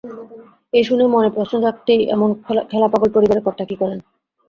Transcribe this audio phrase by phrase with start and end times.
[0.73, 2.29] এ শুনে মনে প্রশ্ন জাগতেই এমন
[2.71, 3.99] খেলাপাগল পরিবারের কর্তা কী করেন?